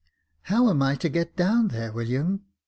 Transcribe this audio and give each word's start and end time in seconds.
"How 0.49 0.67
am 0.71 0.81
I 0.81 0.95
to 0.95 1.09
get 1.09 1.35
down 1.35 1.67
there, 1.67 1.91
William 1.91 2.41